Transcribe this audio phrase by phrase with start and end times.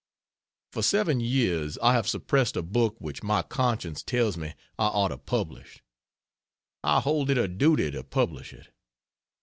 [0.71, 5.09] For seven years I have suppressed a book which my conscience tells me I ought
[5.09, 5.83] to publish.
[6.83, 8.69] I hold it a duty to publish it.